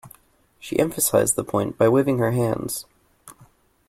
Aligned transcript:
She 0.59 0.79
emphasised 0.79 1.35
the 1.35 1.43
point 1.43 1.77
by 1.77 1.87
waving 1.87 2.17
her 2.17 2.31
hands. 2.31 2.85